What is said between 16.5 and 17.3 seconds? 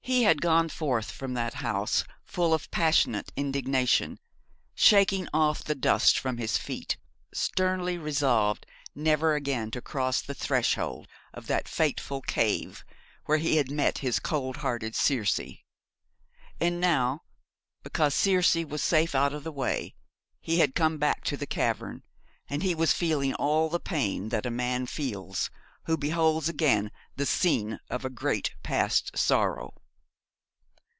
And now,